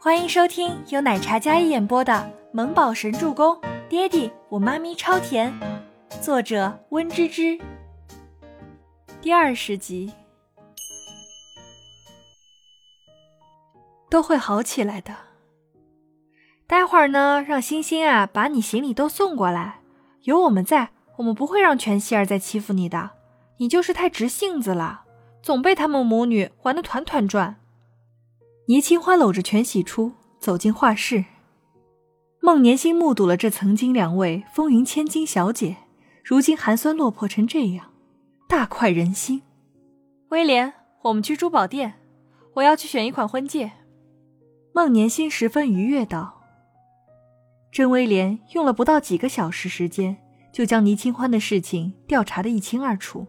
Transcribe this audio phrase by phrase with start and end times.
[0.00, 2.12] 欢迎收听由奶茶嘉一演播的
[2.52, 3.56] 《萌宝神助攻》，
[3.88, 5.52] 爹地我妈咪超甜，
[6.22, 7.58] 作者温芝芝。
[9.20, 10.12] 第二十集，
[14.08, 15.12] 都会好起来的。
[16.68, 19.80] 待会儿呢，让星星啊把你行李都送过来。
[20.22, 23.10] 有我们在，我们不会让全希儿再欺负你的。
[23.56, 25.02] 你就是太直性子了，
[25.42, 27.56] 总被他们母女玩的团团转。
[28.68, 31.24] 倪清欢搂着全喜初走进画室，
[32.42, 35.74] 孟年星目睹了这曾经两位风云千金小姐，
[36.22, 37.90] 如今寒酸落魄成这样，
[38.46, 39.40] 大快人心。
[40.28, 41.94] 威廉，我们去珠宝店，
[42.56, 43.72] 我要去选一款婚戒。
[44.74, 46.42] 孟年星十分愉悦道。
[47.72, 50.18] 甄威廉用了不到几个小时时间，
[50.52, 53.26] 就将倪清欢的事情调查得一清二楚。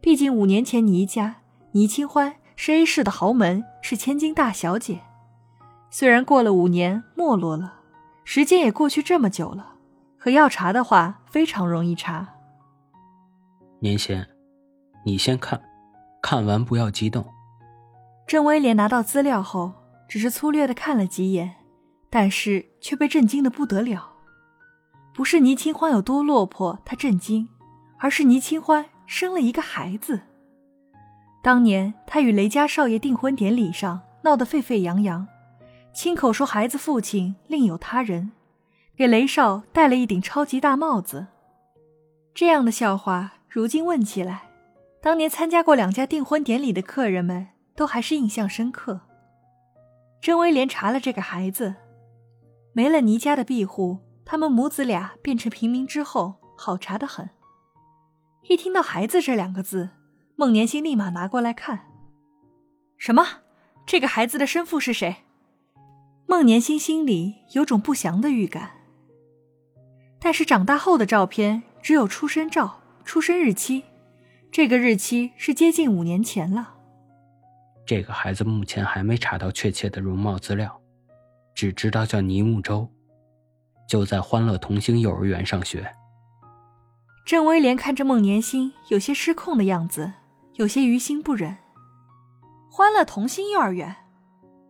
[0.00, 2.36] 毕竟五年前倪家，倪清欢。
[2.56, 5.00] 是 A 市的豪门，是千金大小姐。
[5.90, 7.74] 虽然过了五年没落了，
[8.24, 9.74] 时间也过去这么久了，
[10.18, 12.34] 可要查的话非常容易查。
[13.80, 14.26] 您先，
[15.04, 15.60] 你先看，
[16.22, 17.24] 看完不要激动。
[18.26, 19.72] 郑威廉拿到资料后，
[20.08, 21.56] 只是粗略的看了几眼，
[22.08, 24.12] 但是却被震惊的不得了。
[25.12, 27.48] 不是倪清欢有多落魄，他震惊，
[27.98, 30.22] 而是倪清欢生了一个孩子。
[31.44, 35.28] 当年他与雷家少爷订婚典礼上闹得沸沸扬扬，
[35.92, 38.32] 亲口说孩子父亲另有他人，
[38.96, 41.26] 给雷少戴了一顶超级大帽子。
[42.34, 44.48] 这样的笑话，如今问起来，
[45.02, 49.02] 当年参加过两家订婚典礼的客人们都还是印象深刻。
[50.22, 51.74] 甄威廉查了这个孩子，
[52.72, 57.28] 没了倪家的庇护，他们母子俩变成平民之后，好查的很。
[58.48, 59.90] 一听到“孩子”这两个字。
[60.36, 61.86] 孟年星立马拿过来看，
[62.98, 63.24] 什么？
[63.86, 65.18] 这个孩子的生父是谁？
[66.26, 68.70] 孟年星心里有种不祥的预感。
[70.18, 73.84] 但是长大后的照片只有出生照、出生日期，
[74.50, 76.74] 这个日期是接近五年前了。
[77.86, 80.80] 这个孩子目前还没查到确切的容貌资料，
[81.54, 82.88] 只知道叫倪木舟，
[83.88, 85.94] 就在欢乐童星幼儿园上学。
[87.24, 90.12] 郑威廉看着孟年星有些失控的样子。
[90.54, 91.56] 有些于心不忍。
[92.70, 93.96] 欢乐童心幼儿园，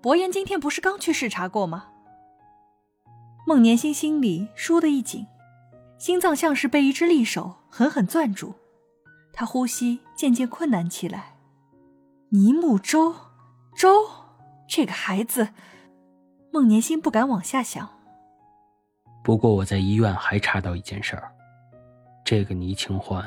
[0.00, 1.88] 伯言今天不是刚去视察过吗？
[3.46, 5.26] 孟年心心里倏地一紧，
[5.98, 8.54] 心脏像是被一只利手狠狠攥住，
[9.32, 11.36] 他呼吸渐渐困难起来。
[12.30, 13.14] 倪木舟，
[13.76, 13.90] 舟，
[14.66, 15.50] 这个孩子，
[16.50, 17.88] 孟年心不敢往下想。
[19.22, 21.30] 不过我在医院还查到一件事儿，
[22.24, 23.22] 这个倪清欢。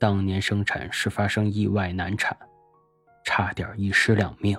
[0.00, 2.34] 当年生产是发生意外难产，
[3.22, 4.58] 差点一尸两命。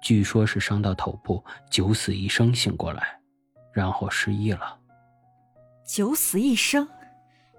[0.00, 3.20] 据说是伤到头部，九死一生醒过来，
[3.72, 4.78] 然后失忆了。
[5.84, 6.88] 九死一生，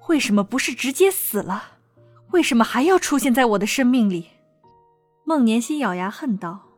[0.08, 1.80] 为什么不是直接死了？
[2.32, 4.30] 为什么还要出现在我的生命里？
[5.26, 6.70] 孟年心咬牙恨道：“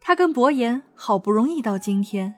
[0.00, 2.36] 他跟伯言好不容易到今天，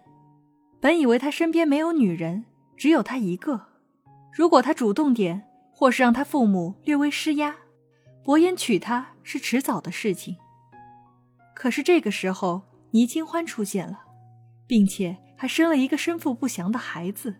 [0.81, 3.67] 本以为他身边没有女人，只有他一个。
[4.33, 7.57] 如果他主动点。”或是让他父母略微施压，
[8.23, 10.37] 伯言娶她是迟早的事情。
[11.55, 12.63] 可是这个时候，
[12.93, 14.01] 倪清欢出现了，
[14.67, 17.37] 并且还生了一个生父不详的孩子。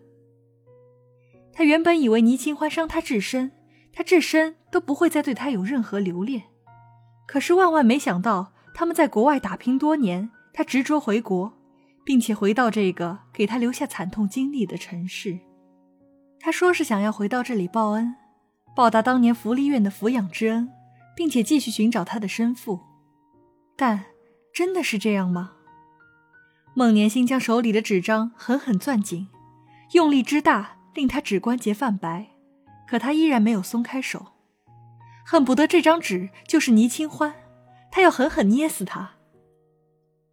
[1.53, 3.51] 他原本以为倪清欢伤他至深，
[3.93, 6.43] 他至深都不会再对他有任何留恋。
[7.27, 11.53] 可是万万没想到，他们在国外打拼多年，他执着回国，
[12.03, 15.39] 并且回到这个给他留下惨痛经历的城市。
[16.39, 18.15] 他说是想要回到这里报恩。
[18.75, 20.69] 报答当年福利院的抚养之恩，
[21.15, 22.79] 并且继续寻找他的生父，
[23.75, 24.05] 但
[24.51, 25.51] 真的是这样吗？
[26.73, 29.27] 孟年星将手里的纸张狠狠攥紧，
[29.91, 32.31] 用力之大令他指关节泛白，
[32.87, 34.25] 可他依然没有松开手，
[35.23, 37.35] 恨不得这张纸就是倪清欢，
[37.91, 39.11] 他要狠狠捏死他。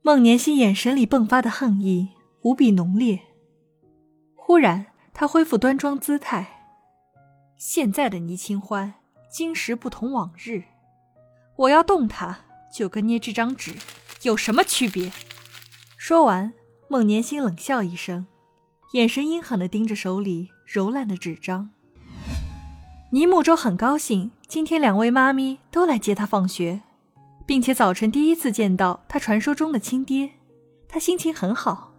[0.01, 2.09] 孟年心眼神里迸发的恨意
[2.41, 3.21] 无比浓烈，
[4.35, 6.60] 忽然他恢复端庄姿态。
[7.61, 8.95] 现在的倪清欢，
[9.29, 10.63] 今时不同往日。
[11.57, 12.39] 我要动他，
[12.73, 13.75] 就跟捏这张纸
[14.23, 15.13] 有什么区别？
[15.99, 16.55] 说完，
[16.89, 18.27] 孟年心冷笑一声，
[18.95, 21.69] 眼神阴狠地盯着手里柔烂的纸张。
[23.11, 26.81] 倪木舟很高兴，今天两位妈咪都来接他放学，
[27.45, 30.31] 并且早晨第一次见到他传说中的亲爹，
[30.89, 31.93] 他心情很好。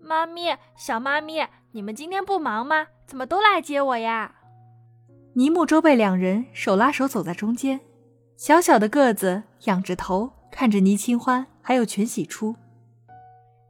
[0.00, 2.86] 妈咪，小妈咪，你们今天不忙吗？
[3.04, 4.35] 怎么都来接我呀？
[5.36, 7.78] 倪木舟被两人手拉手走在中间，
[8.38, 12.56] 小小的个子，仰着头看着倪清欢还有全喜初，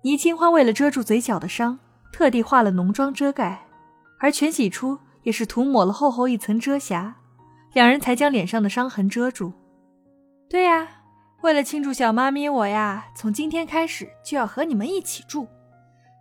[0.03, 1.77] 倪清欢为了遮住嘴角的伤，
[2.13, 3.67] 特地化了浓妆遮盖，
[4.21, 7.17] 而全喜初也是涂抹了厚厚一层遮瑕，
[7.73, 9.53] 两人才将脸上的伤痕遮住。
[10.49, 10.87] 对呀，
[11.43, 15.49] 为了庆祝小妈咪我呀，从今天开始就要和你们一起住，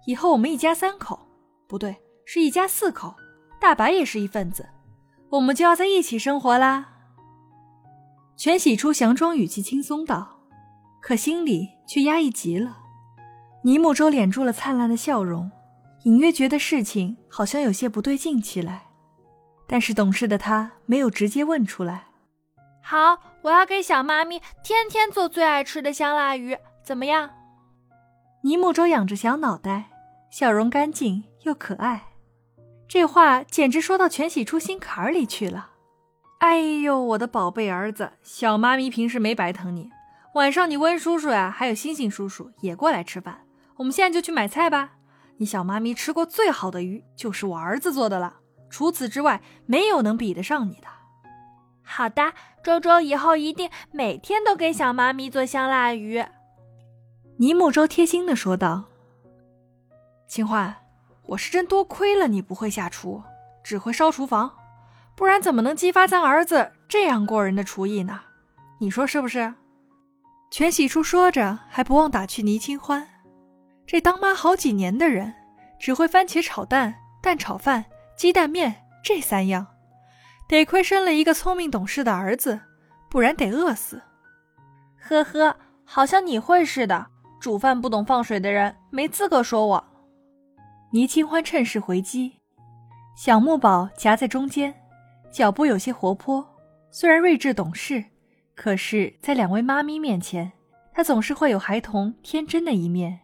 [0.07, 1.19] 以后我们一家三口，
[1.67, 1.95] 不对，
[2.25, 3.13] 是一家四口，
[3.61, 4.67] 大白也是一份子，
[5.35, 6.93] 我们就要在一起生活啦。
[8.37, 10.39] 全喜初佯装语气轻松道，
[11.01, 12.77] 可心里却压抑极了。
[13.63, 15.51] 倪木舟敛住了灿烂的笑容，
[16.03, 18.87] 隐约觉得事情好像有些不对劲起来，
[19.67, 22.05] 但是懂事的他没有直接问出来。
[22.81, 27.29] 好，我要给小妈咪天天做最爱吃的香辣鱼，怎么样？
[28.43, 29.85] 倪木舟仰着小脑袋，
[30.29, 32.03] 笑容干净又可爱，
[32.87, 35.71] 这话简直说到全喜初心坎里去了。
[36.39, 39.89] 哎呦，我的宝贝儿子，小妈咪平时没白疼你，
[40.35, 43.45] 晚上你温叔叔呀，还有星星叔叔也过来吃饭。
[43.77, 44.91] 我们现在就去买菜吧。
[45.37, 48.37] 你小妈咪吃过最好的鱼，就是我儿子做的了。
[48.69, 50.87] 除此之外，没有能比得上你的。
[51.81, 52.33] 好的，
[52.63, 56.23] 周周以后一定每天都给小妈咪做香辣鱼。
[57.37, 58.85] 尼木舟贴心的说道
[60.27, 60.75] ：“清欢，
[61.27, 63.23] 我是真多亏了你不会下厨，
[63.63, 64.51] 只会烧厨房，
[65.15, 68.21] 不然怎么能激发咱儿子这样过人的厨艺呢？
[68.79, 69.53] 你说是不是？”
[70.51, 73.07] 全喜初说着，还不忘打趣倪清欢。
[73.87, 75.33] 这当妈好几年的人，
[75.79, 77.85] 只会番茄炒蛋、蛋炒饭、
[78.15, 79.65] 鸡蛋面这三样，
[80.47, 82.59] 得亏生了一个聪明懂事的儿子，
[83.09, 84.01] 不然得饿死。
[85.01, 87.07] 呵呵，好像你会似的。
[87.39, 89.85] 煮饭不懂放水的人，没资格说我。
[90.91, 92.33] 倪清欢趁势回击，
[93.17, 94.73] 小木宝夹在中间，
[95.29, 96.47] 脚步有些活泼。
[96.89, 98.05] 虽然睿智懂事，
[98.55, 100.53] 可是，在两位妈咪面前，
[100.93, 103.19] 他总是会有孩童天真的一面。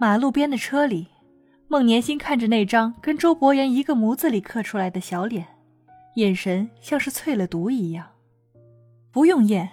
[0.00, 1.06] 马路边的车里，
[1.68, 5.46] 孟年心看着那张跟周伯言一个模子里刻出来的小脸，
[6.16, 8.08] 眼神像是淬了毒一样。
[9.12, 9.68] 不用验，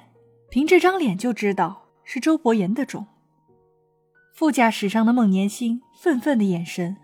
[0.49, 3.07] 凭这张脸就知道是周伯言的种。
[4.37, 6.95] 副驾驶上的孟年星愤愤的眼神，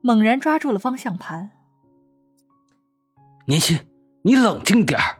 [0.00, 1.50] 猛然抓住了方向盘。
[3.44, 3.78] 年心，
[4.22, 5.18] 你冷静点儿。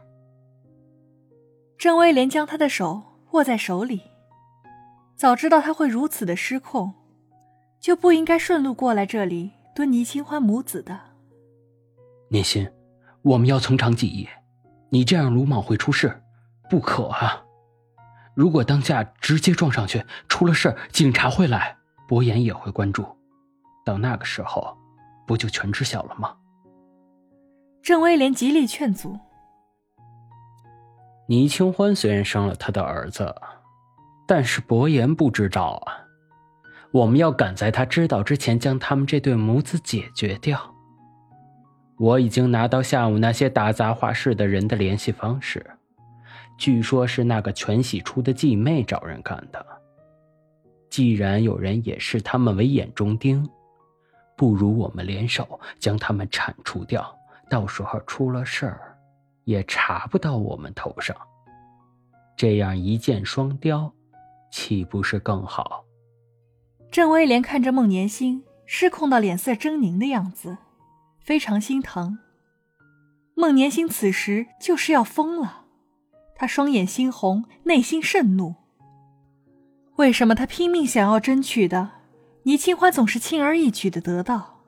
[1.77, 3.03] 郑威廉将他的手
[3.33, 4.01] 握在手里，
[5.15, 6.91] 早知道他会如此的失控。
[7.79, 10.99] 就不应该顺路过来这里蹲倪清欢母子的。
[12.29, 12.67] 年心，
[13.21, 14.27] 我们要从长计议，
[14.89, 16.19] 你这样鲁莽会出事，
[16.67, 17.42] 不可啊！
[18.35, 21.77] 如果当下直接撞上去，出了事警察会来，
[22.07, 23.05] 博言也会关注，
[23.85, 24.75] 到那个时候，
[25.27, 26.35] 不就全知晓了吗？
[27.81, 29.19] 郑威廉极力劝阻。
[31.27, 33.35] 倪清欢虽然生了他的儿子，
[34.27, 35.99] 但是博言不知道啊。
[36.91, 40.75] 我们要赶在他知道之前将他们这对母子解决掉。
[41.97, 45.65] 我已经拿到下午那些打杂画室的人的联系方式，
[46.63, 49.65] 据说是那个全喜初的继妹找人干的。
[50.89, 53.45] 既然有人也视他们为眼中钉，
[54.37, 57.13] 不如我们联手将他们铲除掉，
[57.49, 58.97] 到时候出了事儿，
[59.43, 61.13] 也查不到我们头上。
[62.37, 63.91] 这样一箭双雕，
[64.49, 65.83] 岂不是更好？
[66.89, 70.59] 郑威廉看着孟年星失控到脸色狰狞的样子，
[71.19, 72.19] 非常心疼。
[73.35, 75.62] 孟年星此时就是要疯了，
[76.35, 78.55] 他双眼猩红，内心甚怒。
[79.97, 81.91] 为什么他拼命想要争取的，
[82.43, 84.61] 倪清欢总是轻而易举的得到？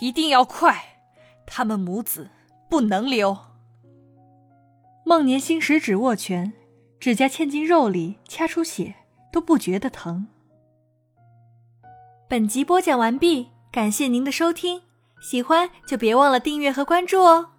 [0.00, 1.00] 一定要快，
[1.46, 2.30] 他们母子
[2.68, 3.36] 不能留。
[5.04, 6.52] 孟年星十指握拳，
[7.00, 8.94] 指甲嵌进肉里，掐出血
[9.32, 10.28] 都不觉得疼。
[12.28, 14.82] 本集播讲完毕，感谢您的收听，
[15.20, 17.50] 喜欢就别忘了订阅和关注哦。